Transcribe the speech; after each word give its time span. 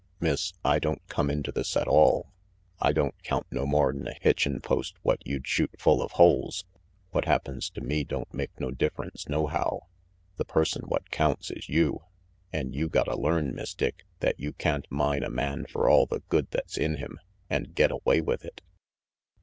Miss, 0.19 0.53
I 0.65 0.79
don't 0.79 1.07
come 1.09 1.29
into 1.29 1.51
this 1.51 1.77
at 1.77 1.87
all. 1.87 2.33
I 2.79 2.91
don't 2.91 3.13
count 3.21 3.45
no 3.51 3.67
more'n 3.67 4.07
a 4.07 4.15
hitchin' 4.19 4.59
post 4.59 4.95
what 5.03 5.19
you'd 5.27 5.45
shoot 5.45 5.69
full 5.77 6.01
of 6.01 6.13
holes. 6.13 6.65
What 7.11 7.25
happens 7.25 7.69
to 7.69 7.81
me 7.81 8.03
don't 8.03 8.33
make 8.33 8.49
no 8.59 8.71
difference 8.71 9.29
nohow. 9.29 9.81
The 10.37 10.45
person 10.45 10.85
what 10.87 11.11
counts 11.11 11.51
is 11.51 11.69
you 11.69 12.01
and 12.51 12.73
you 12.73 12.89
gotta 12.89 13.15
learn, 13.15 13.53
Miss 13.53 13.75
Dick, 13.75 14.03
that 14.21 14.39
you 14.39 14.53
can't 14.53 14.89
mine 14.91 15.21
a 15.21 15.29
man 15.29 15.67
fer 15.67 15.87
all 15.87 16.07
the 16.07 16.21
good 16.29 16.49
that's 16.49 16.79
in 16.79 16.95
him, 16.95 17.19
an' 17.47 17.65
get 17.75 17.91
away 17.91 18.21
with 18.21 18.43
it. 18.43 18.63